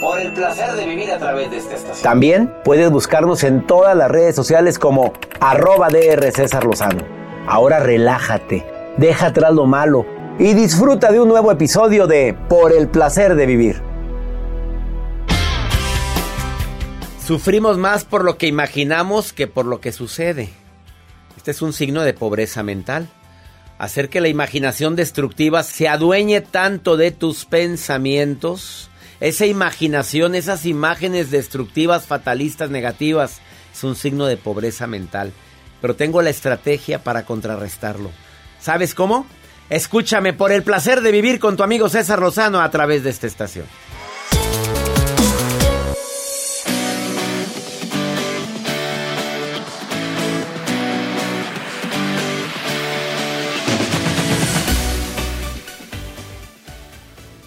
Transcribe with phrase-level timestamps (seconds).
[0.00, 2.02] Por el placer de vivir a través de esta estación.
[2.02, 7.04] También puedes buscarnos en todas las redes sociales como arroba DR César Lozano.
[7.46, 10.04] Ahora relájate, deja atrás lo malo
[10.38, 13.82] y disfruta de un nuevo episodio de Por el placer de vivir.
[17.24, 20.50] Sufrimos más por lo que imaginamos que por lo que sucede.
[21.36, 23.08] Este es un signo de pobreza mental.
[23.78, 28.89] Hacer que la imaginación destructiva se adueñe tanto de tus pensamientos,
[29.20, 33.40] esa imaginación, esas imágenes destructivas, fatalistas, negativas,
[33.72, 35.32] es un signo de pobreza mental.
[35.80, 38.10] Pero tengo la estrategia para contrarrestarlo.
[38.60, 39.26] ¿Sabes cómo?
[39.68, 43.26] Escúchame por el placer de vivir con tu amigo César Lozano a través de esta
[43.26, 43.66] estación.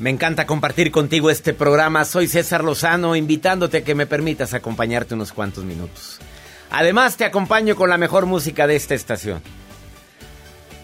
[0.04, 2.04] Me encanta compartir contigo este programa.
[2.04, 6.20] Soy César Lozano, invitándote a que me permitas acompañarte unos cuantos minutos.
[6.70, 9.42] Además, te acompaño con la mejor música de esta estación.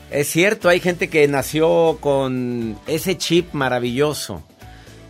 [0.09, 4.41] Es cierto, hay gente que nació con ese chip maravilloso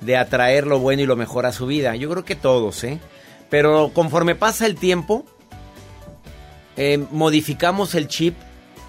[0.02, 1.96] de atraer lo bueno y lo mejor a su vida.
[1.96, 3.00] Yo creo que todos, ¿eh?
[3.52, 5.24] Pero conforme pasa el tiempo,
[6.78, 8.36] eh, modificamos el chip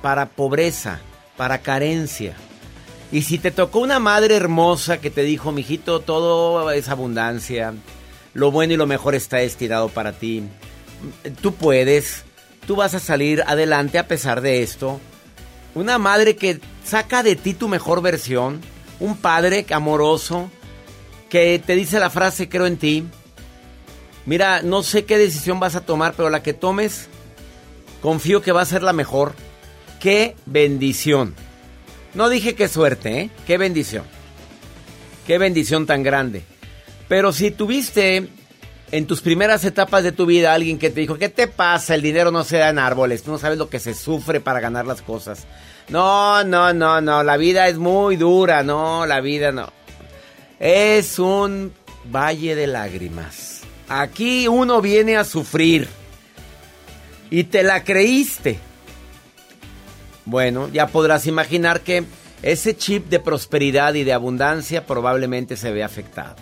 [0.00, 0.98] para pobreza,
[1.36, 2.36] para carencia.
[3.12, 7.74] Y si te tocó una madre hermosa que te dijo, mijito, todo es abundancia,
[8.34, 10.44] lo bueno y lo mejor está estirado para ti,
[11.40, 12.24] tú puedes,
[12.66, 15.00] tú vas a salir adelante a pesar de esto.
[15.74, 18.60] Una madre que saca de ti tu mejor versión,
[19.00, 20.50] un padre amoroso
[21.28, 23.04] que te dice la frase creo en ti.
[24.26, 27.08] Mira, no sé qué decisión vas a tomar, pero la que tomes,
[28.02, 29.34] confío que va a ser la mejor.
[29.98, 31.34] Qué bendición.
[32.14, 33.30] No dije qué suerte, ¿eh?
[33.46, 34.04] Qué bendición.
[35.26, 36.42] Qué bendición tan grande.
[37.08, 38.28] Pero si tuviste
[38.92, 41.94] en tus primeras etapas de tu vida alguien que te dijo, ¿qué te pasa?
[41.94, 44.60] El dinero no se da en árboles, tú no sabes lo que se sufre para
[44.60, 45.46] ganar las cosas.
[45.88, 49.72] No, no, no, no, la vida es muy dura, no, la vida no.
[50.58, 51.72] Es un
[52.04, 53.60] valle de lágrimas.
[53.88, 55.88] Aquí uno viene a sufrir.
[57.30, 58.58] Y te la creíste.
[60.30, 62.04] Bueno, ya podrás imaginar que
[62.40, 66.36] ese chip de prosperidad y de abundancia probablemente se ve afectado.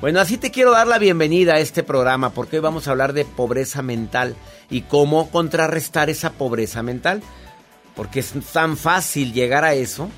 [0.00, 3.12] Bueno, así te quiero dar la bienvenida a este programa porque hoy vamos a hablar
[3.12, 4.34] de pobreza mental
[4.70, 7.22] y cómo contrarrestar esa pobreza mental.
[7.94, 10.08] Porque es tan fácil llegar a eso.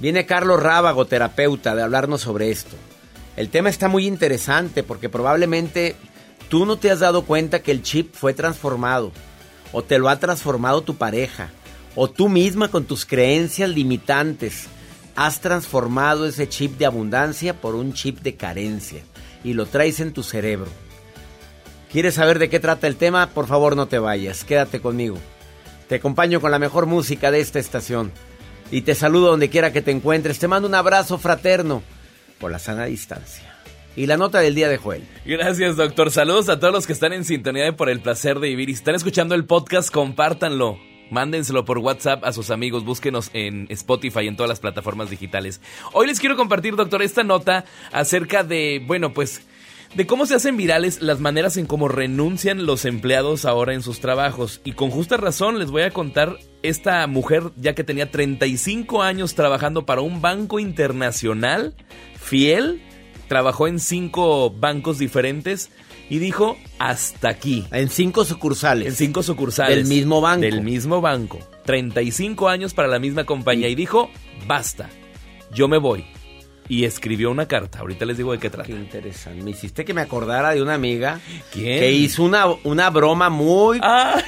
[0.00, 2.76] Viene Carlos Rábago, terapeuta, de hablarnos sobre esto.
[3.34, 5.96] El tema está muy interesante porque probablemente
[6.50, 9.10] tú no te has dado cuenta que el chip fue transformado
[9.72, 11.50] o te lo ha transformado tu pareja,
[11.94, 14.66] o tú misma con tus creencias limitantes
[15.16, 19.02] has transformado ese chip de abundancia por un chip de carencia
[19.42, 20.70] y lo traes en tu cerebro.
[21.90, 23.30] ¿Quieres saber de qué trata el tema?
[23.30, 25.18] Por favor no te vayas, quédate conmigo.
[25.88, 28.12] Te acompaño con la mejor música de esta estación
[28.70, 30.38] y te saludo donde quiera que te encuentres.
[30.38, 31.82] Te mando un abrazo fraterno
[32.38, 33.47] por la sana distancia
[33.98, 35.02] y la nota del día de Joel.
[35.26, 36.12] Gracias, doctor.
[36.12, 38.78] Saludos a todos los que están en sintonía por el placer de vivir y si
[38.78, 40.78] están escuchando el podcast, compártanlo.
[41.10, 45.60] Mándenselo por WhatsApp a sus amigos, búsquenos en Spotify y en todas las plataformas digitales.
[45.94, 49.42] Hoy les quiero compartir, doctor, esta nota acerca de, bueno, pues
[49.96, 53.98] de cómo se hacen virales las maneras en cómo renuncian los empleados ahora en sus
[53.98, 54.60] trabajos.
[54.62, 59.34] Y con justa razón les voy a contar esta mujer, ya que tenía 35 años
[59.34, 61.74] trabajando para un banco internacional,
[62.20, 62.80] fiel,
[63.28, 65.70] trabajó en cinco bancos diferentes
[66.10, 67.66] y dijo hasta aquí.
[67.70, 68.86] En cinco sucursales.
[68.88, 69.76] En cinco sucursales.
[69.76, 70.40] Del mismo banco.
[70.40, 71.38] Del mismo banco.
[71.64, 74.10] 35 años para la misma compañía y dijo,
[74.46, 74.88] basta,
[75.52, 76.06] yo me voy.
[76.66, 77.80] Y escribió una carta.
[77.80, 78.66] Ahorita les digo de qué trata.
[78.66, 79.42] Qué interesante.
[79.42, 81.20] Me hiciste que me acordara de una amiga
[81.52, 81.78] ¿Quién?
[81.80, 83.78] que hizo una, una broma muy...
[83.82, 84.22] Ah.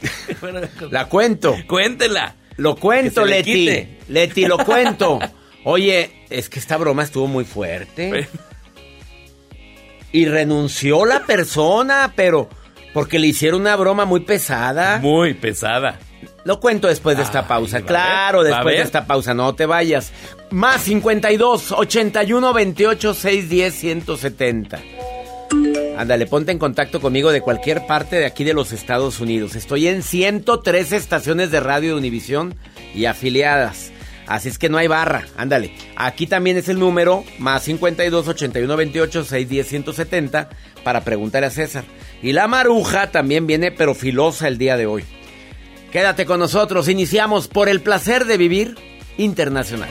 [0.90, 1.56] La cuento.
[1.66, 2.36] Cuéntela.
[2.56, 3.52] Lo cuento, le Leti.
[3.52, 3.98] quite.
[4.08, 5.18] Leti, lo cuento.
[5.64, 8.28] Oye, es que esta broma estuvo muy fuerte.
[10.12, 12.48] Y renunció la persona, pero
[12.92, 14.98] porque le hicieron una broma muy pesada.
[14.98, 15.98] Muy pesada.
[16.44, 17.80] Lo cuento después de esta Ay, pausa.
[17.80, 19.34] Claro, ver, después de esta pausa.
[19.34, 20.12] No te vayas.
[20.50, 24.82] Más 52 81 28 610 170.
[25.96, 29.56] Ándale, ponte en contacto conmigo de cualquier parte de aquí de los Estados Unidos.
[29.56, 32.54] Estoy en 103 estaciones de radio de Univisión
[32.94, 33.93] y afiliadas.
[34.26, 35.26] Así es que no hay barra.
[35.36, 35.72] Ándale.
[35.96, 40.48] Aquí también es el número más 52 81 28 610 170
[40.82, 41.84] para preguntarle a César.
[42.22, 45.04] Y la maruja también viene pero filosa el día de hoy.
[45.92, 46.88] Quédate con nosotros.
[46.88, 48.76] Iniciamos por el placer de vivir
[49.16, 49.90] internacional.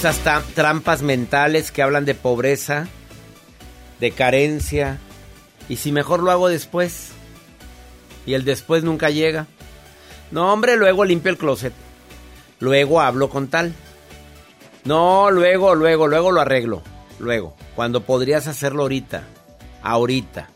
[0.00, 0.18] Esas
[0.54, 2.88] trampas mentales que hablan de pobreza,
[4.00, 4.96] de carencia.
[5.68, 7.10] Y si mejor lo hago después.
[8.24, 9.46] Y el después nunca llega.
[10.30, 11.74] No, hombre, luego limpio el closet.
[12.60, 13.74] Luego hablo con tal.
[14.84, 16.82] No, luego, luego, luego lo arreglo.
[17.18, 17.54] Luego.
[17.76, 19.24] Cuando podrías hacerlo ahorita.
[19.82, 20.48] Ahorita.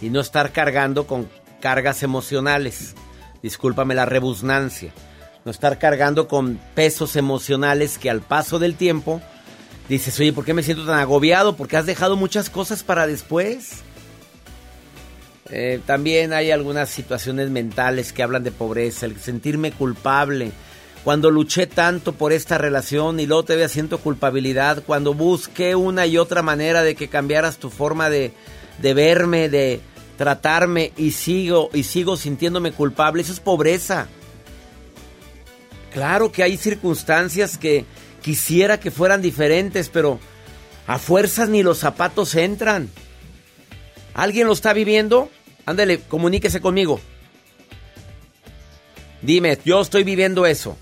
[0.00, 1.28] Y no estar cargando con
[1.60, 2.94] cargas emocionales.
[3.42, 4.92] Discúlpame la rebusnancia.
[5.46, 9.22] No estar cargando con pesos emocionales que al paso del tiempo
[9.88, 11.56] dices, oye, ¿por qué me siento tan agobiado?
[11.56, 13.84] Porque has dejado muchas cosas para después.
[15.48, 20.50] Eh, también hay algunas situaciones mentales que hablan de pobreza, el sentirme culpable.
[21.04, 26.18] Cuando luché tanto por esta relación y luego todavía siento culpabilidad, cuando busqué una y
[26.18, 28.32] otra manera de que cambiaras tu forma de,
[28.82, 29.80] de verme, de
[30.18, 34.08] tratarme y sigo y sigo sintiéndome culpable, eso es pobreza.
[35.96, 37.86] Claro que hay circunstancias que
[38.20, 40.20] quisiera que fueran diferentes, pero
[40.86, 42.90] a fuerzas ni los zapatos entran.
[44.12, 45.30] ¿Alguien lo está viviendo?
[45.64, 47.00] Ándale, comuníquese conmigo.
[49.22, 50.76] Dime, yo estoy viviendo eso.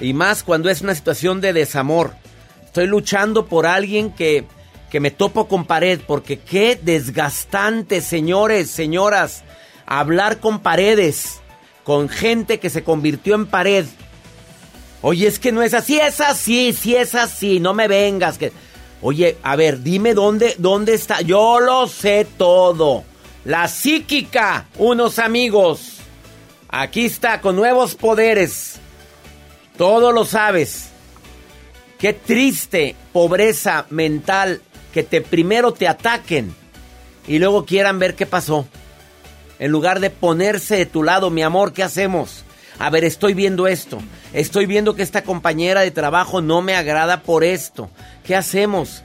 [0.00, 2.14] Y más cuando es una situación de desamor.
[2.64, 4.46] Estoy luchando por alguien que,
[4.90, 9.44] que me topo con pared, porque qué desgastante, señores, señoras,
[9.84, 11.42] hablar con paredes,
[11.84, 13.84] con gente que se convirtió en pared.
[15.06, 18.38] Oye, es que no es así, es así, sí es así, no me vengas.
[18.38, 18.52] Que...
[19.02, 21.20] Oye, a ver, dime dónde, dónde está.
[21.20, 23.04] Yo lo sé todo.
[23.44, 25.98] La psíquica, unos amigos.
[26.70, 28.76] Aquí está, con nuevos poderes.
[29.76, 30.86] Todo lo sabes.
[31.98, 34.62] Qué triste pobreza mental
[34.94, 36.54] que te primero te ataquen
[37.28, 38.66] y luego quieran ver qué pasó.
[39.58, 42.44] En lugar de ponerse de tu lado, mi amor, ¿qué hacemos?
[42.78, 43.98] A ver, estoy viendo esto.
[44.32, 47.88] Estoy viendo que esta compañera de trabajo no me agrada por esto.
[48.24, 49.02] ¿Qué hacemos?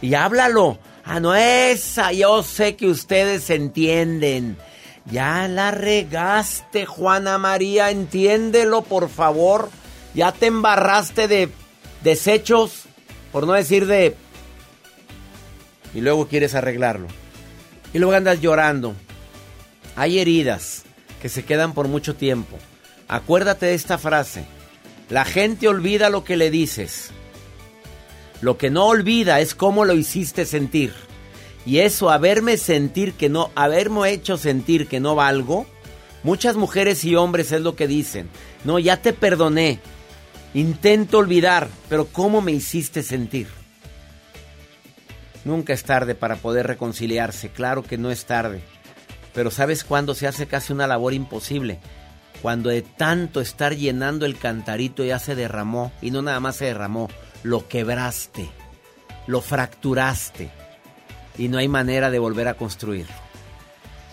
[0.00, 0.78] Y háblalo.
[1.04, 4.56] Ah, no, esa, yo sé que ustedes entienden.
[5.10, 9.68] Ya la regaste, Juana María, entiéndelo, por favor.
[10.14, 11.50] Ya te embarraste de
[12.02, 12.84] desechos,
[13.32, 14.16] por no decir de...
[15.94, 17.08] Y luego quieres arreglarlo.
[17.92, 18.94] Y luego andas llorando.
[19.94, 20.84] Hay heridas
[21.24, 22.58] que se quedan por mucho tiempo.
[23.08, 24.44] Acuérdate de esta frase.
[25.08, 27.12] La gente olvida lo que le dices.
[28.42, 30.92] Lo que no olvida es cómo lo hiciste sentir.
[31.64, 35.64] Y eso, haberme sentir que no, haberme hecho sentir que no valgo,
[36.24, 38.28] muchas mujeres y hombres es lo que dicen.
[38.64, 39.78] No, ya te perdoné.
[40.52, 43.48] Intento olvidar, pero ¿cómo me hiciste sentir?
[45.46, 48.60] Nunca es tarde para poder reconciliarse, claro que no es tarde.
[49.34, 51.80] Pero ¿sabes cuándo se hace casi una labor imposible?
[52.40, 56.66] Cuando de tanto estar llenando el cantarito ya se derramó, y no nada más se
[56.66, 57.08] derramó,
[57.42, 58.48] lo quebraste,
[59.26, 60.50] lo fracturaste,
[61.36, 63.14] y no hay manera de volver a construirlo.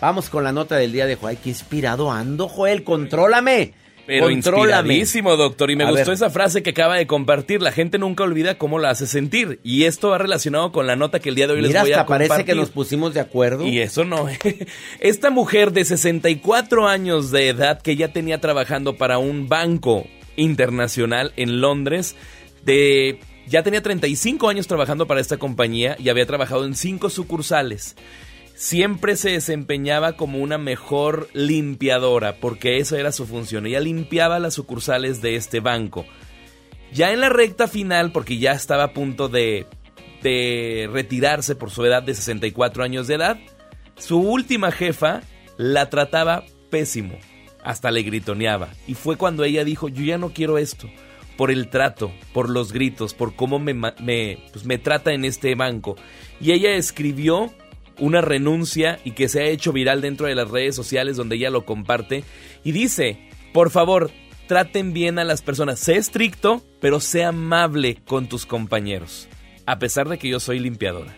[0.00, 1.38] Vamos con la nota del día de Joel.
[1.38, 3.74] Qué inspirado ando, Joel, contrólame.
[4.06, 4.94] Pero Contrólame.
[4.94, 5.70] inspiradísimo, doctor.
[5.70, 6.14] Y me A gustó ver.
[6.14, 7.62] esa frase que acaba de compartir.
[7.62, 9.60] La gente nunca olvida cómo la hace sentir.
[9.62, 11.92] Y esto va relacionado con la nota que el día de hoy Mira, les voy
[11.92, 12.46] a hasta parece compartir.
[12.54, 13.66] que nos pusimos de acuerdo.
[13.66, 14.26] Y eso no.
[15.00, 20.06] Esta mujer de 64 años de edad que ya tenía trabajando para un banco
[20.36, 22.16] internacional en Londres,
[22.64, 27.96] de ya tenía 35 años trabajando para esta compañía y había trabajado en cinco sucursales.
[28.54, 33.66] Siempre se desempeñaba como una mejor limpiadora, porque esa era su función.
[33.66, 36.04] Ella limpiaba las sucursales de este banco.
[36.92, 39.66] Ya en la recta final, porque ya estaba a punto de,
[40.22, 43.38] retirarse por su edad de 64 años de edad,
[43.96, 45.22] su última jefa
[45.56, 47.18] la trataba pésimo,
[47.64, 48.68] hasta le gritoneaba.
[48.86, 50.88] Y fue cuando ella dijo, yo ya no quiero esto,
[51.36, 55.54] por el trato, por los gritos, por cómo me, me, pues, me trata en este
[55.54, 55.96] banco.
[56.40, 57.52] Y ella escribió
[58.02, 61.50] una renuncia y que se ha hecho viral dentro de las redes sociales donde ella
[61.50, 62.24] lo comparte
[62.64, 64.10] y dice, por favor,
[64.48, 69.28] traten bien a las personas, sé estricto, pero sé amable con tus compañeros,
[69.66, 71.16] a pesar de que yo soy limpiadora.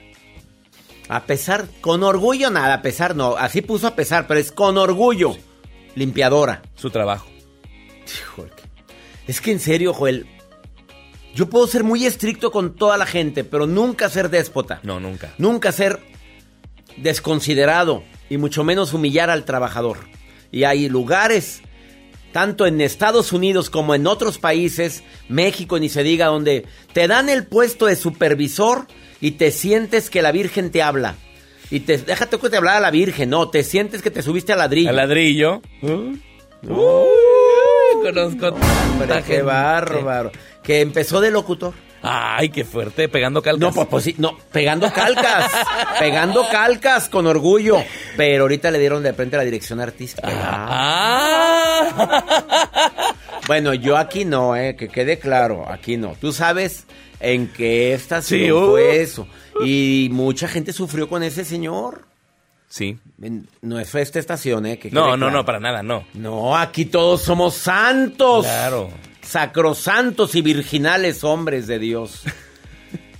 [1.08, 3.36] A pesar, con orgullo nada, a pesar no.
[3.36, 5.36] Así puso a pesar, pero es con orgullo.
[5.94, 6.62] Limpiadora.
[6.76, 7.26] Su trabajo.
[8.06, 8.52] Híjole.
[9.26, 10.26] Es que en serio, Joel.
[11.34, 14.80] Yo puedo ser muy estricto con toda la gente, pero nunca ser déspota.
[14.82, 15.34] No, nunca.
[15.36, 16.00] Nunca ser
[16.96, 19.98] desconsiderado y mucho menos humillar al trabajador.
[20.50, 21.62] Y hay lugares,
[22.32, 27.28] tanto en Estados Unidos como en otros países, México ni se diga, donde te dan
[27.28, 28.86] el puesto de supervisor
[29.20, 31.16] y te sientes que la Virgen te habla.
[31.70, 34.58] Y te, déjate que te hablara la Virgen, no, te sientes que te subiste al
[34.58, 34.90] ladrillo.
[34.90, 35.62] Al ladrillo.
[35.82, 36.16] Uh,
[38.02, 40.30] conozco Hombre, tanta qué bárbaro.
[40.62, 41.74] Que empezó de locutor.
[42.06, 43.61] Ay, qué fuerte, pegando calcas.
[43.61, 45.50] No, pues, pues sí, no, pegando calcas,
[45.99, 47.82] pegando calcas con orgullo.
[48.16, 50.28] Pero ahorita le dieron de frente a la dirección artística.
[51.88, 53.14] Ah.
[53.46, 56.14] Bueno, yo aquí no, eh, que quede claro, aquí no.
[56.20, 56.87] Tú sabes
[57.20, 58.70] en qué estación Sí, uh.
[58.70, 59.26] fue eso.
[59.64, 62.06] Y mucha gente sufrió con ese señor.
[62.68, 62.99] Sí.
[63.61, 64.78] No es esta estación, eh.
[64.78, 65.30] Que No, no, claro.
[65.32, 66.04] no, para nada, no.
[66.14, 68.44] No, aquí todos somos santos.
[68.46, 68.90] Claro.
[69.24, 72.22] Sacrosantos y virginales hombres de Dios.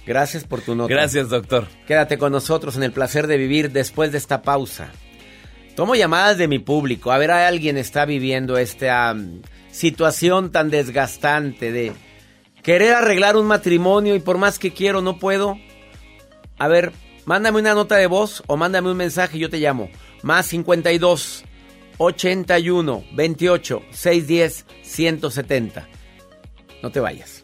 [0.07, 0.93] Gracias por tu nota.
[0.93, 1.67] Gracias, doctor.
[1.87, 4.91] Quédate con nosotros en el placer de vivir después de esta pausa.
[5.75, 7.11] Tomo llamadas de mi público.
[7.11, 11.93] A ver, alguien está viviendo esta mm, situación tan desgastante de
[12.63, 15.59] querer arreglar un matrimonio y por más que quiero no puedo.
[16.59, 16.93] A ver,
[17.25, 19.91] mándame una nota de voz o mándame un mensaje y yo te llamo.
[20.23, 21.45] Más 52
[21.99, 25.94] 81 28 610 170.
[26.85, 27.44] No te vayas.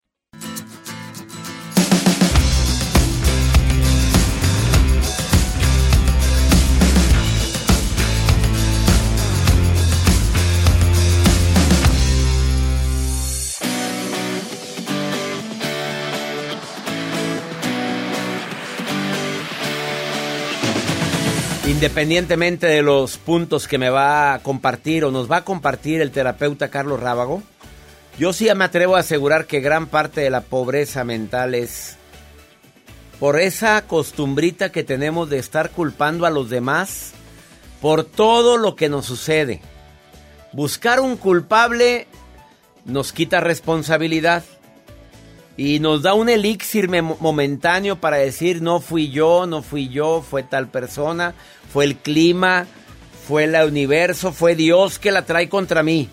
[21.81, 26.11] Independientemente de los puntos que me va a compartir o nos va a compartir el
[26.11, 27.41] terapeuta Carlos Rábago,
[28.19, 31.97] yo sí me atrevo a asegurar que gran parte de la pobreza mental es
[33.19, 37.13] por esa costumbrita que tenemos de estar culpando a los demás
[37.81, 39.59] por todo lo que nos sucede.
[40.53, 42.05] Buscar un culpable
[42.85, 44.43] nos quita responsabilidad
[45.57, 50.43] y nos da un elixir momentáneo para decir no fui yo, no fui yo, fue
[50.43, 51.33] tal persona,
[51.71, 52.67] fue el clima,
[53.27, 56.09] fue el universo, fue Dios que la trae contra mí,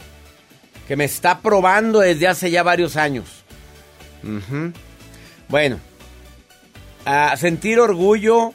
[0.86, 3.44] que me está probando desde hace ya varios años.
[5.48, 5.78] Bueno,
[7.04, 8.52] a sentir orgullo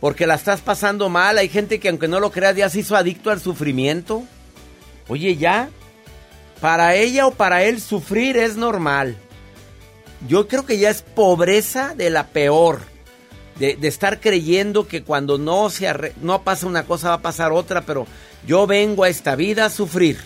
[0.00, 1.38] porque la estás pasando mal.
[1.38, 4.22] Hay gente que aunque no lo creas ya se hizo adicto al sufrimiento.
[5.08, 5.70] Oye, ya,
[6.60, 9.16] para ella o para él sufrir es normal.
[10.28, 12.93] Yo creo que ya es pobreza de la peor.
[13.58, 17.82] De, estar creyendo que cuando no, se no pasa una cosa va a pasar otra,
[17.82, 18.06] pero
[18.46, 20.18] yo vengo a esta vida a sufrir.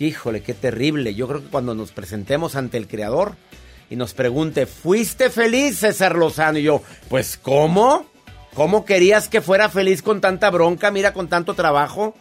[0.00, 1.14] Híjole, qué terrible.
[1.14, 3.36] Yo creo que cuando nos presentemos ante el Creador
[3.88, 6.58] y nos pregunte, ¿fuiste feliz, César Lozano?
[6.58, 8.06] Y yo, pues, ¿cómo?
[8.54, 10.90] ¿Cómo querías que fuera feliz con tanta bronca?
[10.90, 12.16] Mira, con tanto trabajo,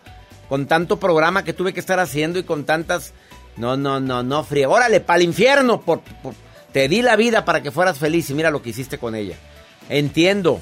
[0.48, 3.14] con tanto programa que tuve que estar haciendo y con tantas...
[3.58, 4.70] No, no, no, no, frío.
[4.70, 5.82] Órale, para el infierno.
[5.82, 6.02] por,
[6.72, 9.36] te di la vida para que fueras feliz y mira lo que hiciste con ella.
[9.90, 10.62] Entiendo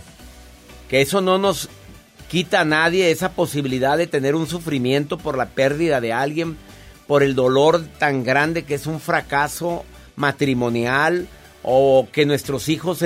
[0.90, 1.70] que eso no nos
[2.30, 6.58] quita a nadie esa posibilidad de tener un sufrimiento por la pérdida de alguien,
[7.08, 9.86] por el dolor tan grande que es un fracaso
[10.16, 11.28] matrimonial
[11.64, 13.04] o que nuestros hijos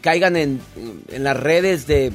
[0.00, 0.60] caigan en,
[1.10, 2.12] las redes de,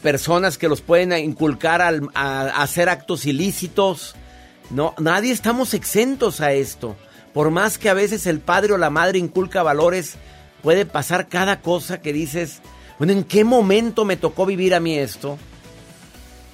[0.00, 4.14] personas que los pueden inculcar a, hacer actos ilícitos.
[4.70, 6.96] No, nadie estamos exentos a esto.
[7.32, 10.16] Por más que a veces el padre o la madre inculca valores,
[10.62, 12.60] puede pasar cada cosa que dices,
[12.98, 15.38] bueno, ¿en qué momento me tocó vivir a mí esto?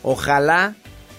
[0.03, 0.75] Ojalá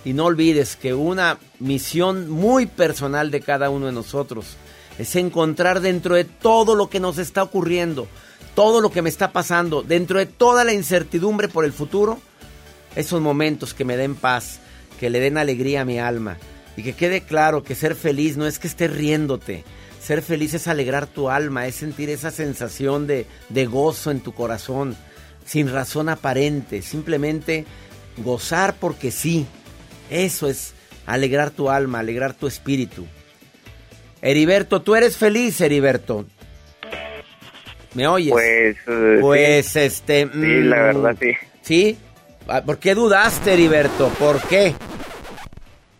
[0.06, 4.58] y no olvides que una misión muy personal de cada uno de nosotros
[4.98, 8.08] es encontrar dentro de todo lo que nos está ocurriendo,
[8.56, 12.20] todo lo que me está pasando, dentro de toda la incertidumbre por el futuro,
[12.96, 14.60] esos momentos que me den paz,
[15.00, 16.38] que le den alegría a mi alma,
[16.76, 19.64] y que quede claro que ser feliz no es que estés riéndote.
[20.10, 24.34] Ser feliz es alegrar tu alma, es sentir esa sensación de, de gozo en tu
[24.34, 24.96] corazón,
[25.46, 27.66] sin razón aparente, simplemente
[28.18, 29.46] gozar porque sí.
[30.10, 30.74] Eso es
[31.06, 33.06] alegrar tu alma, alegrar tu espíritu.
[34.24, 36.26] Heriberto, tú eres feliz, Heriberto.
[37.94, 38.32] ¿Me oyes?
[38.32, 40.24] Pues, eh, pues este.
[40.24, 41.34] Sí, la mm, verdad, sí.
[41.62, 41.98] ¿Sí?
[42.48, 44.10] Ah, ¿Por qué dudaste, Heriberto?
[44.18, 44.74] ¿Por qué?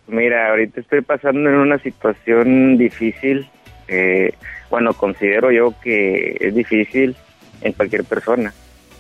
[0.08, 3.48] Mira, ahorita estoy pasando en una situación difícil
[3.90, 4.34] Eh,
[4.70, 7.16] bueno, considero yo que es difícil
[7.62, 8.54] en cualquier persona.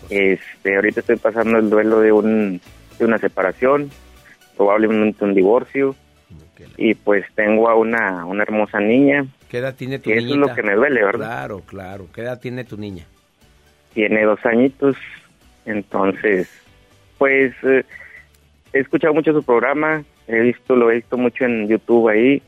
[0.09, 2.59] Este, ahorita estoy pasando el duelo de, un,
[2.97, 3.91] de una separación,
[4.57, 5.95] probablemente un divorcio,
[6.75, 9.25] y pues tengo a una, una hermosa niña.
[9.49, 10.21] ¿Qué edad tiene tu niña?
[10.21, 11.27] Eso es lo que me duele, ¿verdad?
[11.27, 12.07] Claro, claro.
[12.13, 13.05] ¿Qué edad tiene tu niña?
[13.93, 14.97] Tiene dos añitos,
[15.65, 16.49] entonces,
[17.17, 17.83] pues eh,
[18.73, 22.41] he escuchado mucho su programa, he visto, lo he visto mucho en YouTube ahí,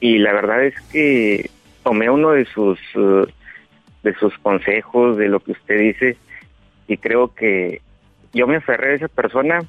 [0.00, 1.50] y la verdad es que
[1.88, 3.26] tomé uno de sus uh,
[4.02, 6.16] de sus consejos, de lo que usted dice,
[6.86, 7.80] y creo que
[8.34, 9.60] yo me aferré a esa persona,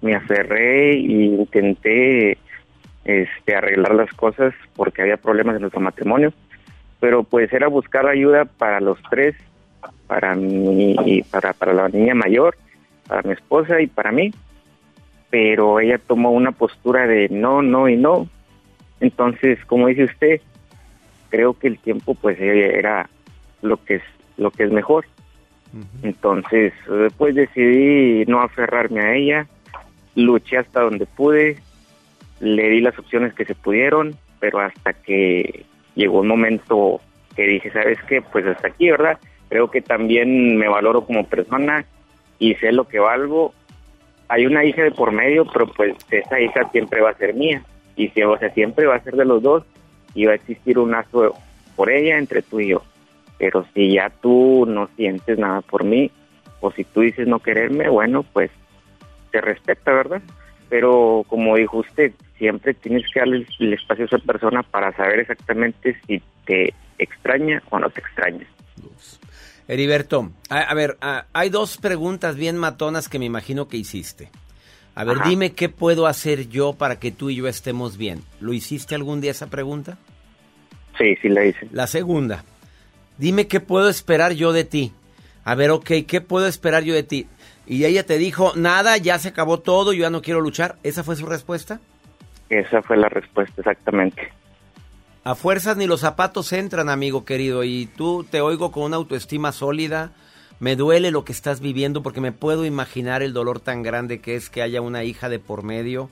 [0.00, 2.38] me aferré e intenté
[3.04, 6.32] este, arreglar las cosas porque había problemas en nuestro matrimonio,
[6.98, 9.36] pero pues era buscar ayuda para los tres,
[10.06, 12.56] para mí y para, para la niña mayor,
[13.06, 14.32] para mi esposa y para mí,
[15.28, 18.26] pero ella tomó una postura de no, no y no,
[19.00, 20.40] entonces, como dice usted,
[21.28, 23.08] creo que el tiempo pues era
[23.62, 24.02] lo que es
[24.36, 25.06] lo que es mejor.
[26.02, 29.46] Entonces, después decidí no aferrarme a ella,
[30.14, 31.58] luché hasta donde pude,
[32.40, 37.00] le di las opciones que se pudieron, pero hasta que llegó un momento
[37.36, 38.22] que dije, ¿sabes qué?
[38.22, 39.18] Pues hasta aquí, ¿verdad?
[39.48, 41.84] Creo que también me valoro como persona
[42.38, 43.52] y sé lo que valgo.
[44.28, 47.62] Hay una hija de por medio, pero pues esa hija siempre va a ser mía.
[47.96, 49.64] Y si, o sea, siempre va a ser de los dos
[50.14, 51.34] y va a existir un lazo
[51.76, 52.82] por ella entre tú y yo.
[53.38, 56.10] Pero si ya tú no sientes nada por mí,
[56.60, 58.50] o si tú dices no quererme, bueno, pues
[59.30, 60.22] te respeta, ¿verdad?
[60.68, 65.20] Pero como dijo usted, siempre tienes que darle el espacio a esa persona para saber
[65.20, 68.46] exactamente si te extraña o no te extraña.
[69.68, 70.96] Heriberto, a, ver,
[71.32, 74.30] hay dos preguntas bien matonas que me imagino que hiciste.
[74.98, 78.24] A ver, dime qué puedo hacer yo para que tú y yo estemos bien.
[78.40, 79.96] ¿Lo hiciste algún día esa pregunta?
[80.98, 81.68] Sí, sí la hice.
[81.70, 82.42] La segunda,
[83.16, 84.92] dime qué puedo esperar yo de ti.
[85.44, 87.28] A ver, ok, ¿qué puedo esperar yo de ti?
[87.64, 90.78] Y ella te dijo, nada, ya se acabó todo, yo ya no quiero luchar.
[90.82, 91.78] ¿Esa fue su respuesta?
[92.48, 94.32] Esa fue la respuesta, exactamente.
[95.22, 99.52] A fuerzas ni los zapatos entran, amigo querido, y tú te oigo con una autoestima
[99.52, 100.10] sólida.
[100.60, 104.34] Me duele lo que estás viviendo porque me puedo imaginar el dolor tan grande que
[104.34, 106.10] es que haya una hija de por medio.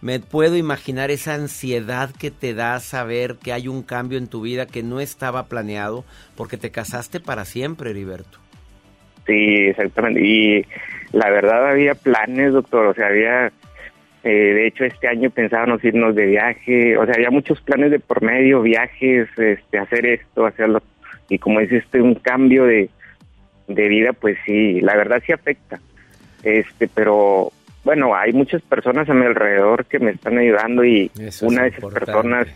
[0.00, 4.40] Me puedo imaginar esa ansiedad que te da saber que hay un cambio en tu
[4.40, 6.04] vida que no estaba planeado
[6.36, 8.38] porque te casaste para siempre, Heriberto.
[9.26, 10.20] Sí, exactamente.
[10.20, 10.66] Y
[11.12, 12.86] la verdad había planes, doctor.
[12.86, 13.52] O sea, había
[14.24, 17.98] eh, de hecho, este año pensábamos irnos de viaje, o sea, había muchos planes de
[17.98, 20.80] por medio, viajes, este, hacer esto, hacerlo.
[21.28, 22.88] Y como dice este, un cambio de,
[23.68, 25.80] de vida, pues sí, la verdad sí afecta.
[26.42, 27.52] Este, pero
[27.84, 31.10] bueno, hay muchas personas a mi alrededor que me están ayudando y
[31.42, 32.48] una de esas personas,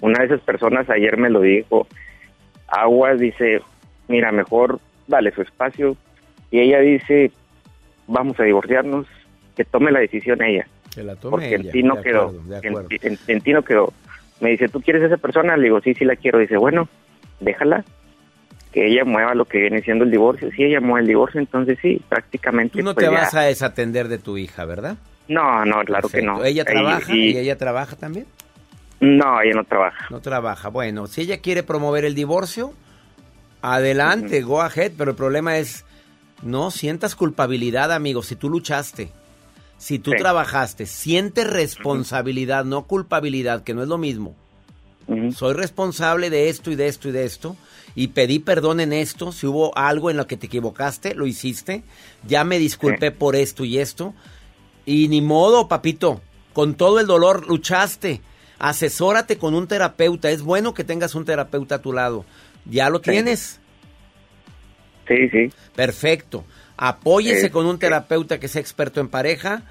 [0.00, 1.86] una de esas personas ayer me lo dijo.
[2.68, 3.60] Aguas dice,
[4.08, 5.96] mira, mejor dale su espacio.
[6.50, 7.32] Y ella dice,
[8.06, 9.06] vamos a divorciarnos,
[9.56, 10.66] que tome la decisión ella.
[10.94, 11.56] Que la tome porque ella.
[11.56, 12.34] en ti no quedó.
[13.28, 13.92] En, ti no quedó.
[14.40, 15.56] Me dice, ¿tú quieres a esa persona?
[15.56, 16.38] Le digo, sí, sí la quiero.
[16.38, 16.88] Dice, bueno,
[17.40, 17.84] déjala.
[18.72, 20.50] Que ella mueva lo que viene siendo el divorcio.
[20.52, 22.78] Si ella mueve el divorcio, entonces sí, prácticamente.
[22.78, 24.96] Tú no pues te vas a desatender de tu hija, ¿verdad?
[25.28, 26.44] No, no, claro que no.
[26.44, 27.14] ¿Ella trabaja?
[27.14, 28.26] Y, ella trabaja también?
[29.00, 30.06] No, ella no trabaja.
[30.10, 30.68] No trabaja.
[30.68, 32.74] Bueno, si ella quiere promover el divorcio,
[33.62, 34.92] adelante, go ahead.
[34.98, 35.84] Pero el problema es,
[36.42, 39.12] no sientas culpabilidad, amigo, si tú luchaste.
[39.78, 44.36] Si tú trabajaste, sientes responsabilidad, no culpabilidad, que no es lo mismo.
[45.34, 47.56] Soy responsable de esto y de esto y de esto.
[47.94, 49.32] Y pedí perdón en esto.
[49.32, 51.82] Si hubo algo en lo que te equivocaste, lo hiciste.
[52.26, 54.14] Ya me disculpé por esto y esto.
[54.86, 56.20] Y ni modo, papito.
[56.52, 58.20] Con todo el dolor luchaste.
[58.58, 60.30] Asesórate con un terapeuta.
[60.30, 62.24] Es bueno que tengas un terapeuta a tu lado.
[62.64, 63.60] ¿Ya lo tienes?
[65.08, 65.52] Sí, sí.
[65.74, 66.44] Perfecto.
[66.76, 69.64] Apóyese con un terapeuta que sea experto en pareja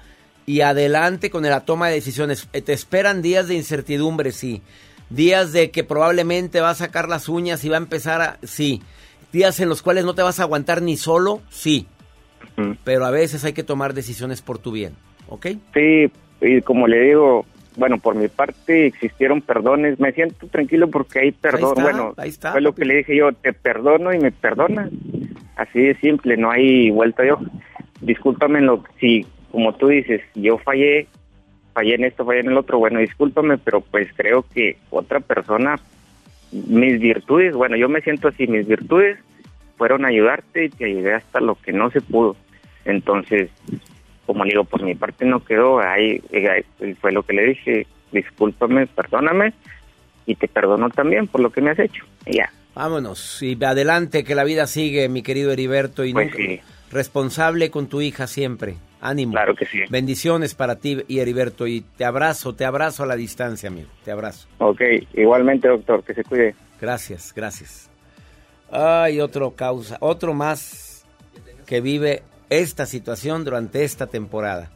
[0.46, 2.48] y adelante con la toma de decisiones.
[2.52, 4.62] Eh, te esperan días de incertidumbre, sí.
[5.10, 8.38] Días de que probablemente va a sacar las uñas y va a empezar a...
[8.42, 8.82] Sí.
[9.32, 11.86] Días en los cuales no te vas a aguantar ni solo, sí.
[12.84, 14.94] Pero a veces hay que tomar decisiones por tu bien,
[15.28, 15.46] ¿ok?
[15.72, 17.46] Sí, y como le digo,
[17.76, 19.98] bueno, por mi parte existieron perdones.
[20.00, 21.74] Me siento tranquilo porque hay perdón.
[21.80, 24.90] bueno, ahí está, fue lo que le dije yo, te perdono y me perdonas.
[25.56, 27.38] Así de simple, no hay vuelta yo.
[28.00, 31.06] Discúlpame lo si, como tú dices, yo fallé,
[31.72, 35.78] fallé en esto, fallé en el otro, bueno, discúlpame, pero pues creo que otra persona,
[36.52, 39.18] mis virtudes, bueno, yo me siento así, mis virtudes
[39.76, 42.36] fueron ayudarte y te ayudé hasta lo que no se pudo.
[42.84, 43.50] Entonces,
[44.26, 46.20] como digo, por mi parte no quedó, ahí,
[47.00, 49.52] fue lo que le dije, discúlpame, perdóname,
[50.26, 52.04] y te perdono también por lo que me has hecho.
[52.26, 52.50] Y ya.
[52.74, 53.42] Vámonos.
[53.42, 56.04] Y adelante, que la vida sigue, mi querido Heriberto.
[56.04, 56.60] Y Pues nunca- sí.
[56.92, 58.76] responsable con tu hija siempre.
[59.00, 59.32] Ánimo.
[59.32, 59.80] Claro que sí.
[59.88, 61.66] Bendiciones para ti y Heriberto.
[61.66, 63.88] Y te abrazo, te abrazo a la distancia, amigo.
[64.04, 64.46] Te abrazo.
[64.58, 64.82] Ok,
[65.14, 66.54] igualmente, doctor, que se cuide.
[66.80, 67.90] Gracias, gracias.
[68.70, 71.04] Ay, otro causa, otro más
[71.66, 74.70] que vive esta situación durante esta temporada.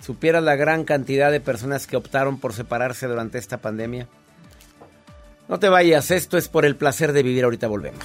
[0.00, 4.06] ¿Supieras la gran cantidad de personas que optaron por separarse durante esta pandemia?
[5.48, 7.44] No te vayas, esto es por el placer de vivir.
[7.44, 8.04] Ahorita volvemos.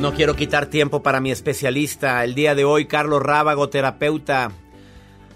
[0.00, 2.22] No, quiero quitar tiempo para mi especialista.
[2.22, 4.52] El día de hoy, Carlos Rábago, terapeuta.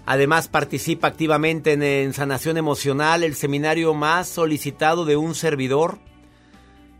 [0.05, 5.99] Además, participa activamente en, en Sanación Emocional, el seminario más solicitado de un servidor.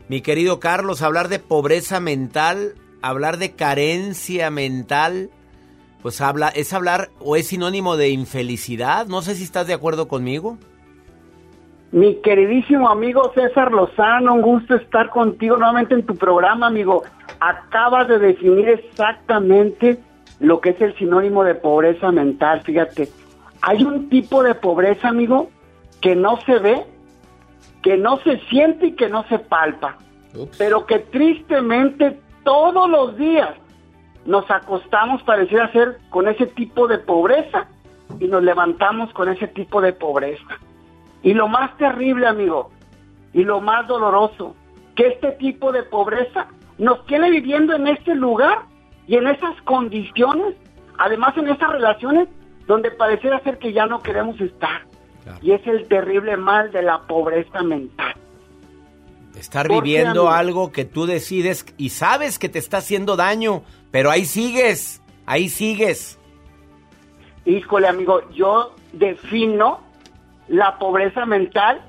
[0.08, 5.30] Mi querido Carlos, hablar de pobreza mental, hablar de carencia mental,
[6.02, 9.06] pues habla, es hablar o es sinónimo de infelicidad.
[9.06, 10.58] No sé si estás de acuerdo conmigo.
[11.94, 17.04] Mi queridísimo amigo César Lozano, un gusto estar contigo nuevamente en tu programa, amigo.
[17.38, 20.00] Acabas de definir exactamente
[20.40, 22.62] lo que es el sinónimo de pobreza mental.
[22.62, 23.10] Fíjate,
[23.62, 25.50] hay un tipo de pobreza, amigo,
[26.00, 26.84] que no se ve,
[27.80, 29.96] que no se siente y que no se palpa,
[30.58, 33.50] pero que tristemente todos los días
[34.26, 37.68] nos acostamos pareciera ser con ese tipo de pobreza
[38.18, 40.58] y nos levantamos con ese tipo de pobreza.
[41.24, 42.70] Y lo más terrible, amigo,
[43.32, 44.54] y lo más doloroso,
[44.94, 46.46] que este tipo de pobreza
[46.78, 48.66] nos tiene viviendo en este lugar
[49.06, 50.54] y en esas condiciones,
[50.98, 52.28] además en esas relaciones
[52.66, 54.86] donde pareciera ser que ya no queremos estar.
[55.40, 58.14] Y es el terrible mal de la pobreza mental.
[59.34, 60.30] Estar ¿Por qué, viviendo amigo?
[60.30, 65.48] algo que tú decides y sabes que te está haciendo daño, pero ahí sigues, ahí
[65.48, 66.18] sigues.
[67.46, 69.80] Híjole, amigo, yo defino
[70.48, 71.80] la pobreza mental.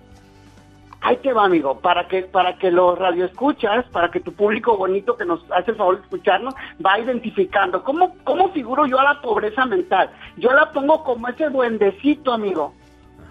[1.01, 5.15] Ahí te va, amigo, para que para que los radioescuchas, para que tu público bonito
[5.15, 7.83] que nos hace el favor de escucharnos, va identificando.
[7.83, 10.09] ¿Cómo, ¿Cómo figuro yo a la pobreza mental?
[10.37, 12.73] Yo la pongo como ese duendecito, amigo,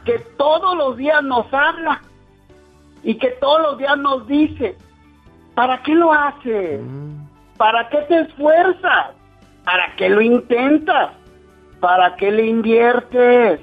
[0.04, 2.00] que todos los días nos habla
[3.02, 4.76] y que todos los días nos dice,
[5.54, 6.80] ¿para qué lo haces?
[7.56, 9.10] ¿Para qué te esfuerzas?
[9.64, 11.10] ¿Para qué lo intentas?
[11.80, 13.60] ¿Para qué le inviertes?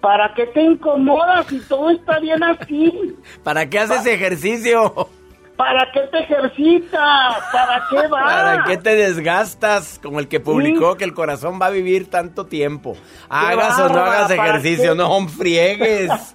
[0.00, 3.16] ¿Para qué te incomodas si todo está bien así?
[3.42, 5.08] ¿Para qué haces ejercicio?
[5.56, 7.36] ¿Para qué te ejercitas?
[7.52, 8.32] ¿Para qué vas?
[8.32, 9.98] ¿Para qué te desgastas?
[10.00, 12.96] Como el que publicó que el corazón va a vivir tanto tiempo.
[13.28, 14.98] Hagas o no hagas ¿para ejercicio, qué?
[14.98, 16.10] no friegues.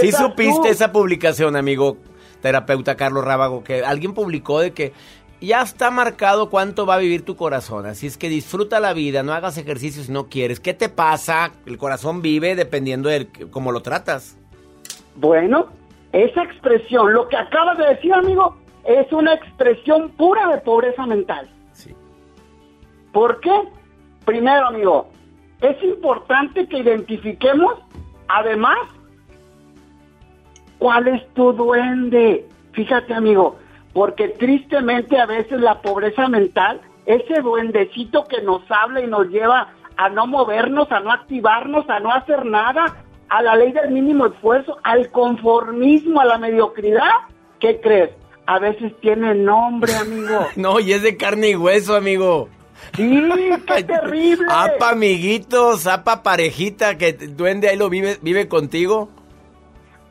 [0.00, 0.66] Sí supiste tú.
[0.66, 1.98] esa publicación, amigo
[2.40, 4.92] terapeuta Carlos Rábago, que alguien publicó de que
[5.40, 7.86] ya está marcado cuánto va a vivir tu corazón.
[7.86, 10.60] Así es que disfruta la vida, no hagas ejercicio si no quieres.
[10.60, 11.52] ¿Qué te pasa?
[11.66, 14.38] El corazón vive dependiendo de cómo lo tratas.
[15.16, 15.68] Bueno,
[16.12, 21.48] esa expresión, lo que acabas de decir, amigo, es una expresión pura de pobreza mental.
[21.72, 21.94] Sí.
[23.12, 23.52] ¿Por qué?
[24.24, 25.10] Primero, amigo,
[25.60, 27.74] es importante que identifiquemos,
[28.28, 28.78] además,
[30.78, 32.46] cuál es tu duende.
[32.72, 33.58] Fíjate, amigo,
[33.96, 39.72] porque tristemente a veces la pobreza mental, ese duendecito que nos habla y nos lleva
[39.96, 42.94] a no movernos, a no activarnos, a no hacer nada,
[43.30, 47.08] a la ley del mínimo esfuerzo, al conformismo, a la mediocridad,
[47.58, 48.10] ¿qué crees?
[48.44, 50.46] A veces tiene nombre, amigo.
[50.56, 52.50] no, y es de carne y hueso, amigo.
[52.94, 53.30] Sí,
[53.66, 54.46] qué terrible.
[54.50, 59.08] Apa, amiguitos, apa, parejita, que duende ahí lo vive, vive contigo.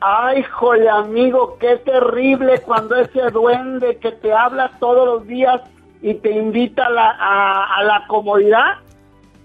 [0.00, 5.62] Ay, jole, amigo, qué terrible cuando ese duende que te habla todos los días
[6.02, 8.76] y te invita a la, a, a la comodidad,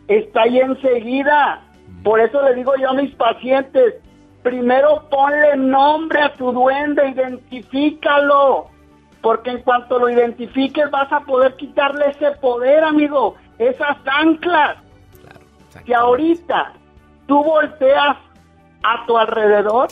[0.08, 1.62] está ahí enseguida.
[2.04, 3.96] Por eso le digo yo a mis pacientes,
[4.44, 8.68] primero ponle nombre a tu duende, identifícalo,
[9.22, 14.78] porque en cuanto lo identifiques vas a poder quitarle ese poder, amigo, esas anclas.
[15.86, 16.74] que ahorita
[17.28, 18.18] tú volteas
[18.84, 19.88] a tu alrededor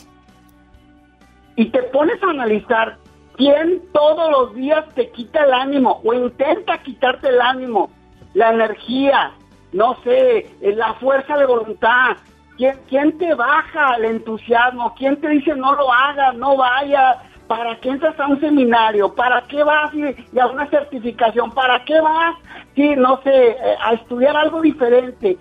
[1.59, 2.99] y te pones a analizar
[3.35, 7.89] quién todos los días te quita el ánimo o intenta quitarte el ánimo,
[8.33, 9.33] la energía,
[9.73, 12.15] no sé, la fuerza de voluntad.
[12.55, 14.95] ¿Quién, ¿Quién te baja el entusiasmo?
[14.97, 17.23] ¿Quién te dice no lo hagas, no vaya?
[17.47, 19.13] ¿Para qué entras a un seminario?
[19.13, 21.51] ¿Para qué vas y, y a una certificación?
[21.51, 22.37] ¿Para qué vas,
[22.73, 25.37] sí, no sé, eh, a estudiar algo diferente?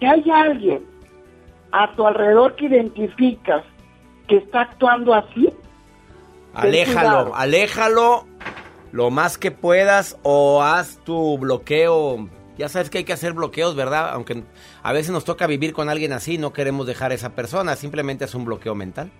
[0.00, 0.84] Que hay alguien
[1.72, 3.64] a tu alrededor que identificas
[4.26, 5.48] que está actuando así.
[6.54, 8.26] Aléjalo, aléjalo
[8.92, 12.28] lo más que puedas o haz tu bloqueo.
[12.56, 14.10] Ya sabes que hay que hacer bloqueos, ¿verdad?
[14.12, 14.44] Aunque
[14.82, 18.24] a veces nos toca vivir con alguien así, no queremos dejar a esa persona, simplemente
[18.24, 19.10] es un bloqueo mental.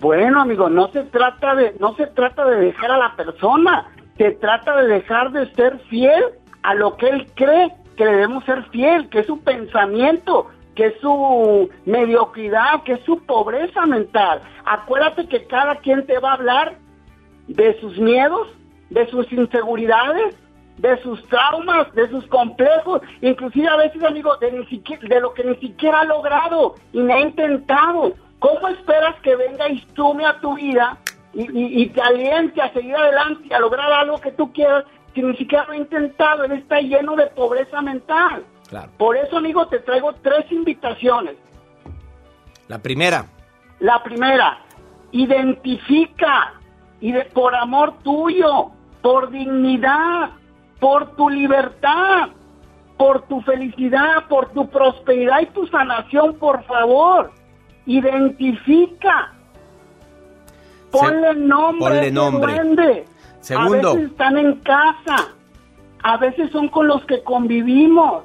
[0.00, 4.30] Bueno, amigo, no se trata de no se trata de dejar a la persona, se
[4.32, 6.24] trata de dejar de ser fiel
[6.62, 11.00] a lo que él cree que debemos ser fiel, que es su pensamiento, que es
[11.00, 14.42] su mediocridad, que es su pobreza mental.
[14.64, 16.76] Acuérdate que cada quien te va a hablar
[17.48, 18.48] de sus miedos,
[18.90, 20.36] de sus inseguridades,
[20.76, 25.32] de sus traumas, de sus complejos, inclusive a veces, amigo, de, ni siquiera, de lo
[25.32, 28.12] que ni siquiera ha logrado y me ha intentado.
[28.38, 30.98] ¿Cómo esperas que venga y sume a tu vida
[31.32, 34.84] y, y, y te aliente a seguir adelante y a lograr algo que tú quieras
[35.14, 36.44] si ni siquiera lo ha intentado?
[36.44, 38.44] Él está lleno de pobreza mental.
[38.68, 38.90] Claro.
[38.98, 41.36] Por eso, amigo, te traigo tres invitaciones.
[42.68, 43.26] La primera.
[43.78, 44.58] La primera,
[45.12, 46.54] identifica
[47.00, 48.70] y de, por amor tuyo,
[49.02, 50.30] por dignidad,
[50.80, 52.30] por tu libertad,
[52.96, 57.30] por tu felicidad, por tu prosperidad y tu sanación, por favor,
[57.84, 59.32] identifica.
[60.90, 61.78] Ponle nombre.
[61.78, 62.54] Ponle nombre.
[62.54, 63.04] duende.
[63.40, 63.90] Segundo.
[63.90, 65.28] A veces están en casa.
[66.02, 68.22] A veces son con los que convivimos.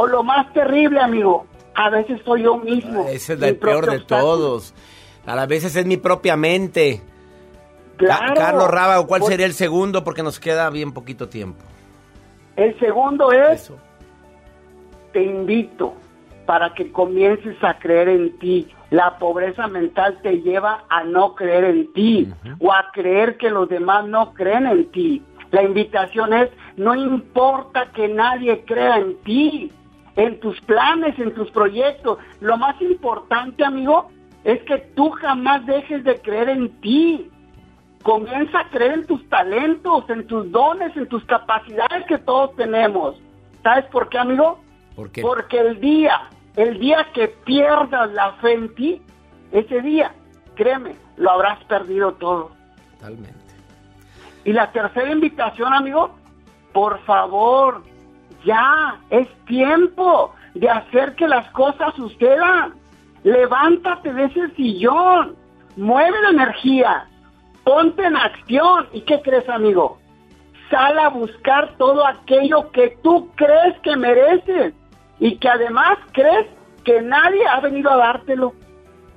[0.00, 3.08] O lo más terrible, amigo, a veces soy yo mismo.
[3.08, 4.36] Ese es el peor de obstáculo.
[4.36, 4.74] todos.
[5.26, 7.02] A veces es mi propia mente.
[7.96, 10.04] Claro, Carlos Raba, ¿cuál sería el segundo?
[10.04, 11.64] Porque nos queda bien poquito tiempo.
[12.54, 13.72] El segundo es,
[15.12, 15.94] te invito
[16.46, 18.68] para que comiences a creer en ti.
[18.90, 23.68] La pobreza mental te lleva a no creer en ti o a creer que los
[23.68, 25.24] demás no creen en ti.
[25.50, 29.72] La invitación es, no importa que nadie crea en ti,
[30.18, 32.18] en tus planes, en tus proyectos.
[32.40, 34.10] Lo más importante, amigo,
[34.42, 37.30] es que tú jamás dejes de creer en ti.
[38.02, 43.16] Comienza a creer en tus talentos, en tus dones, en tus capacidades que todos tenemos.
[43.62, 44.58] ¿Sabes por qué, amigo?
[44.96, 45.22] ¿Por qué?
[45.22, 49.02] Porque el día, el día que pierdas la fe en ti,
[49.52, 50.12] ese día,
[50.56, 52.50] créeme, lo habrás perdido todo.
[52.98, 53.38] Totalmente.
[54.44, 56.10] Y la tercera invitación, amigo,
[56.72, 57.84] por favor,
[58.44, 62.74] ya es tiempo de hacer que las cosas sucedan.
[63.24, 65.36] Levántate de ese sillón,
[65.76, 67.06] mueve la energía,
[67.64, 68.86] ponte en acción.
[68.92, 69.98] ¿Y qué crees, amigo?
[70.70, 74.74] Sal a buscar todo aquello que tú crees que mereces
[75.18, 76.46] y que además crees
[76.84, 78.54] que nadie ha venido a dártelo.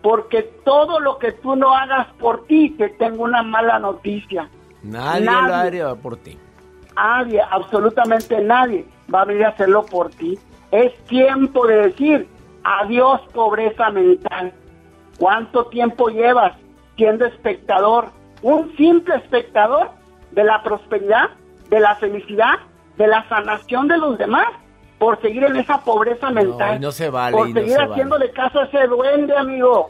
[0.02, 4.50] Porque todo lo que tú no hagas por ti, te tengo una mala noticia.
[4.82, 5.48] Nadie, Nadie.
[5.48, 6.40] lo haría por ti.
[6.96, 10.38] Nadie, absolutamente nadie va a venir a hacerlo por ti.
[10.72, 12.28] Es tiempo de decir
[12.64, 14.54] adiós pobreza mental.
[15.18, 16.54] ¿Cuánto tiempo llevas
[16.96, 18.10] siendo espectador?
[18.42, 19.92] Un simple espectador
[20.32, 21.30] de la prosperidad,
[21.70, 22.56] de la felicidad,
[22.98, 24.48] de la sanación de los demás,
[24.98, 26.80] por seguir en esa pobreza mental.
[26.80, 27.92] no se vale, Por no seguir vale.
[27.92, 29.90] haciéndole caso a ese duende, amigo.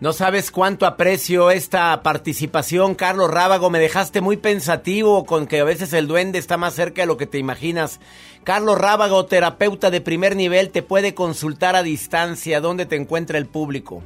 [0.00, 3.68] No sabes cuánto aprecio esta participación, Carlos Rábago.
[3.68, 7.16] Me dejaste muy pensativo con que a veces el duende está más cerca de lo
[7.16, 8.00] que te imaginas.
[8.44, 12.60] Carlos Rábago, terapeuta de primer nivel, te puede consultar a distancia.
[12.60, 14.04] ¿Dónde te encuentra el público?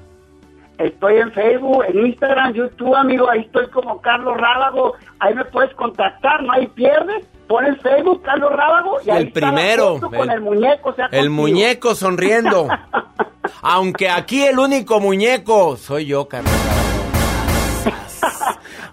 [0.79, 3.29] Estoy en Facebook, en Instagram, YouTube, amigo.
[3.29, 4.95] Ahí estoy como Carlos Rábago.
[5.19, 7.23] Ahí me puedes contactar, no hay pierde.
[7.47, 8.97] Pon Facebook, Carlos Rábago.
[9.05, 9.97] Y ahí el primero.
[9.97, 10.89] Está la con el, muñeco.
[10.89, 12.69] O sea, el muñeco sonriendo.
[13.61, 16.53] Aunque aquí el único muñeco soy yo, Carlos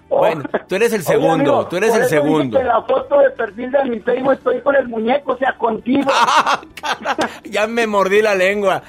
[0.08, 2.58] Bueno, tú eres el segundo, Oye, amigo, tú eres por el eso segundo.
[2.58, 6.10] que la foto de perfil de mi Facebook estoy con el muñeco, o sea, contigo.
[7.44, 8.82] ya me mordí la lengua.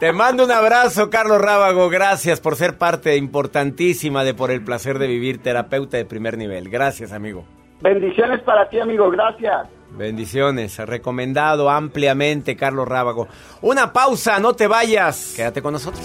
[0.00, 1.88] Te mando un abrazo, Carlos Rábago.
[1.88, 6.68] Gracias por ser parte importantísima de Por el placer de vivir, terapeuta de primer nivel.
[6.68, 7.44] Gracias, amigo.
[7.80, 9.08] Bendiciones para ti, amigo.
[9.10, 9.68] Gracias.
[9.90, 13.28] Bendiciones, recomendado ampliamente Carlos Rábago.
[13.62, 15.32] Una pausa, no te vayas.
[15.34, 16.04] Quédate con nosotros.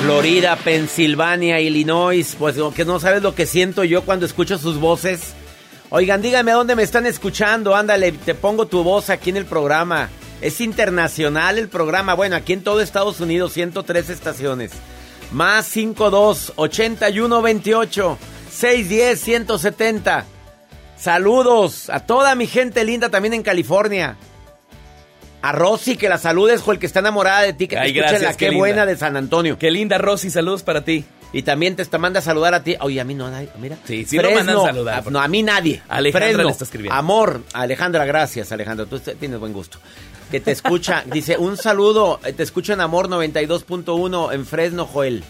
[0.00, 5.34] Florida, Pensilvania, Illinois, pues que no sabes lo que siento yo cuando escucho sus voces.
[5.90, 10.08] Oigan, díganme dónde me están escuchando, ándale, te pongo tu voz aquí en el programa.
[10.40, 14.70] Es internacional el programa, bueno, aquí en todo Estados Unidos, 103 estaciones.
[15.32, 18.18] Más 52 81 28
[18.50, 20.26] 610 170.
[20.96, 24.16] Saludos a toda mi gente linda también en California.
[25.40, 28.00] A Rosy, que la saludes, el que está enamorada de ti, que te Ay, escuche
[28.00, 29.56] gracias, la qué buena de San Antonio.
[29.58, 30.30] Qué linda, Rosy.
[30.30, 31.04] Saludos para ti.
[31.32, 32.74] Y también te está, manda a saludar a ti.
[32.80, 33.76] Oye, a mí no, nadie, mira.
[33.84, 35.04] Sí, sí lo mandan saludar.
[35.06, 35.82] a- no, a mí nadie.
[35.88, 36.98] Alejandra Fresno, le está escribiendo.
[36.98, 38.86] Amor, Alejandra, gracias, Alejandra.
[38.86, 39.78] Tú tienes buen gusto.
[40.30, 45.22] Que te escucha, dice, un saludo, eh, te escucho en Amor 92.1 en Fresno, Joel.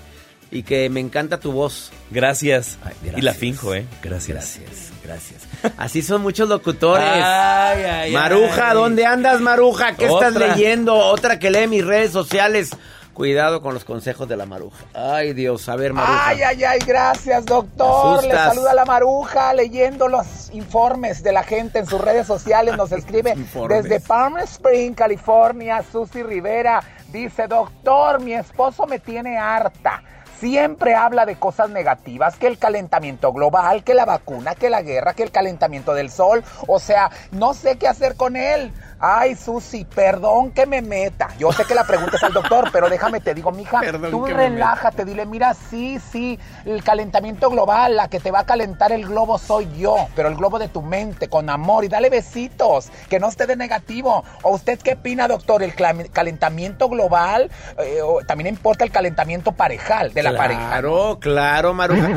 [0.50, 1.90] Y que me encanta tu voz.
[2.11, 2.78] Gracias.
[2.82, 3.84] Ay, Y la finjo, ¿eh?
[4.02, 4.59] Gracias.
[4.59, 5.42] Gracias, gracias.
[5.76, 7.06] Así son muchos locutores.
[7.06, 8.74] Ay, ay, Maruja, ay.
[8.74, 9.94] ¿dónde andas, Maruja?
[9.96, 10.94] ¿Qué estás leyendo?
[10.94, 12.70] Otra que lee mis redes sociales.
[13.14, 14.84] Cuidado con los consejos de la Maruja.
[14.94, 16.28] Ay, Dios, a ver, Maruja.
[16.28, 18.22] Ay, ay, ay, gracias, doctor.
[18.22, 22.76] Le saluda la maruja leyendo los informes de la gente en sus redes sociales.
[22.76, 23.34] Nos escribe
[23.68, 26.80] desde Palm Spring, California, Susy Rivera.
[27.11, 30.00] Dice, doctor, mi esposo me tiene harta.
[30.41, 35.14] Siempre habla de cosas negativas, que el calentamiento global, que la vacuna, que la guerra,
[35.14, 36.45] que el calentamiento del sol.
[36.66, 38.72] O sea, no sé qué hacer con él.
[39.01, 41.28] Ay, Susi, perdón que me meta.
[41.39, 44.26] Yo sé que la pregunta es al doctor, pero déjame te digo, mija, Perdón tú
[44.26, 49.07] relájate, dile, mira, sí, sí, el calentamiento global, la que te va a calentar el
[49.07, 53.20] globo soy yo, pero el globo de tu mente, con amor, y dale besitos, que
[53.20, 54.24] no esté de negativo.
[54.43, 55.62] ¿O usted qué opina, doctor?
[55.62, 55.74] ¿El
[56.11, 57.51] calentamiento global?
[57.78, 62.10] eh, también importa el calentamiento parejal de la Claro, claro, Maruja.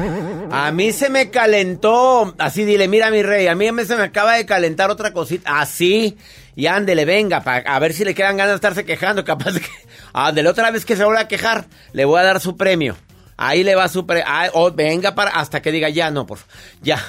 [0.51, 2.33] A mí se me calentó.
[2.37, 5.59] Así dile, mira mi rey, a mí se me acaba de calentar otra cosita.
[5.59, 6.17] Así.
[6.55, 9.23] Y ándele, venga, a ver si le quedan ganas de estarse quejando.
[9.23, 9.67] Capaz que.
[10.13, 12.95] Ándele, otra vez que se vuelva a quejar, le voy a dar su premio.
[13.37, 14.25] Ahí le va su premio.
[14.53, 15.31] Oh, venga para.
[15.31, 16.39] Hasta que diga, ya no, por
[16.81, 16.99] Ya.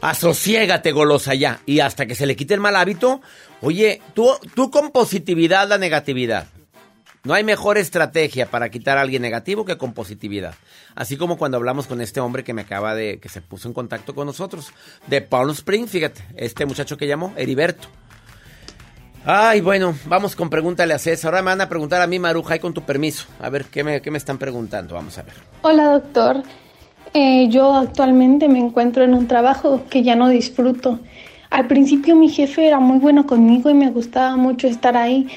[0.00, 1.60] Asociégate, golosa, ya.
[1.66, 3.22] Y hasta que se le quite el mal hábito.
[3.62, 6.46] Oye, tú, tú con positividad, la negatividad.
[7.24, 10.54] No hay mejor estrategia para quitar a alguien negativo que con positividad.
[10.94, 13.72] Así como cuando hablamos con este hombre que me acaba de, que se puso en
[13.72, 14.72] contacto con nosotros,
[15.06, 17.88] de Palm Spring, fíjate, este muchacho que llamó, Heriberto.
[19.24, 21.32] Ay, bueno, vamos con pregúntale a César.
[21.32, 23.24] Ahora me van a preguntar a mí, Maruja, y con tu permiso.
[23.40, 24.94] A ver, ¿qué me, qué me están preguntando?
[24.94, 25.32] Vamos a ver.
[25.62, 26.42] Hola, doctor.
[27.14, 31.00] Eh, yo actualmente me encuentro en un trabajo que ya no disfruto.
[31.48, 35.28] Al principio mi jefe era muy bueno conmigo y me gustaba mucho estar ahí,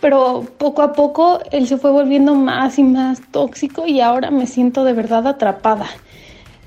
[0.00, 4.46] pero poco a poco él se fue volviendo más y más tóxico y ahora me
[4.46, 5.86] siento de verdad atrapada.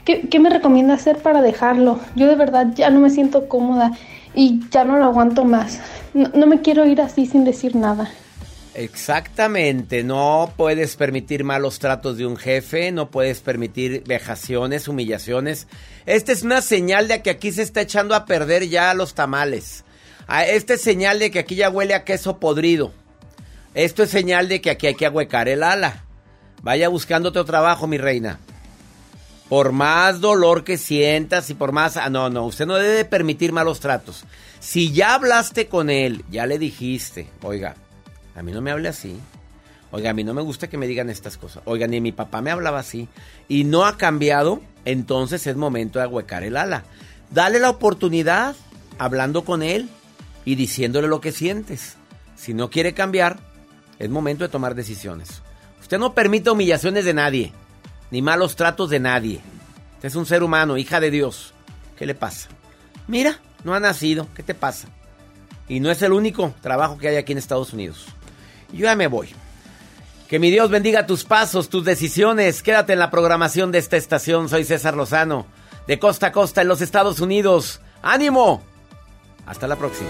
[0.05, 1.99] ¿Qué, me recomienda hacer para dejarlo?
[2.15, 3.91] Yo de verdad ya no me siento cómoda
[4.35, 5.79] y ya no lo aguanto más.
[6.13, 8.11] No, me quiero ir así sin decir nada.
[8.75, 15.67] Exactamente, no puedes permitir malos tratos de un jefe, no puedes permitir vejaciones, humillaciones.
[16.05, 19.85] Esta es una señal de que aquí se está echando a perder ya los tamales.
[20.27, 22.91] Ah, esta es señal de que aquí ya huele a queso podrido.
[23.73, 26.03] Esto es señal de que aquí hay que ahuecar el ala.
[26.61, 28.39] Vaya buscando otro trabajo, mi reina.
[29.49, 31.97] Por más dolor que sientas y por más...
[31.97, 34.23] Ah, no, no, usted no debe permitir malos tratos.
[34.59, 37.75] Si ya hablaste con él, ya le dijiste, oiga,
[38.35, 39.19] a mí no me hable así.
[39.91, 41.61] Oiga, a mí no me gusta que me digan estas cosas.
[41.65, 43.09] Oiga, ni mi papá me hablaba así.
[43.47, 46.83] Y no ha cambiado, entonces es momento de ahuecar el ala.
[47.29, 48.55] Dale la oportunidad
[48.97, 49.89] hablando con él
[50.45, 51.97] y diciéndole lo que sientes.
[52.35, 53.39] Si no quiere cambiar,
[54.03, 55.41] es momento de tomar decisiones.
[55.81, 57.53] Usted no permite humillaciones de nadie
[58.13, 59.41] ni malos tratos de nadie.
[60.03, 61.51] es un ser humano, hija de Dios.
[61.97, 62.47] ¿Qué le pasa?
[63.07, 64.27] Mira, no ha nacido.
[64.35, 64.87] ¿Qué te pasa?
[65.67, 68.05] Y no es el único trabajo que hay aquí en Estados Unidos.
[68.71, 69.29] Yo ya me voy.
[70.27, 72.61] Que mi Dios bendiga tus pasos, tus decisiones.
[72.61, 74.47] Quédate en la programación de esta estación.
[74.47, 75.47] Soy César Lozano,
[75.87, 77.81] de costa a costa en los Estados Unidos.
[78.03, 78.61] ¡Ánimo!
[79.47, 80.09] Hasta la próxima.